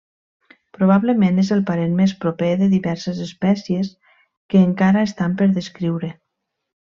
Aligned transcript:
Probablement 0.77 1.37
és 1.43 1.51
el 1.55 1.59
parent 1.67 1.91
més 1.99 2.15
proper 2.25 2.49
de 2.63 2.69
diverses 2.73 3.19
espècies 3.27 3.91
que 4.55 4.63
encara 4.71 5.05
estan 5.11 5.37
per 5.43 5.49
descriure. 5.63 6.11